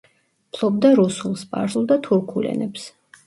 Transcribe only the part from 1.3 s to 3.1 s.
სპარსულ და თურქულ ენებს.